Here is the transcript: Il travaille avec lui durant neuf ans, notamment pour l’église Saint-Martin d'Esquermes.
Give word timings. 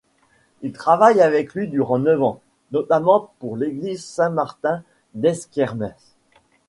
Il 0.63 0.71
travaille 0.73 1.21
avec 1.21 1.53
lui 1.53 1.67
durant 1.67 1.99
neuf 1.99 2.19
ans, 2.23 2.41
notamment 2.71 3.29
pour 3.37 3.55
l’église 3.55 4.03
Saint-Martin 4.03 4.81
d'Esquermes. 5.13 5.93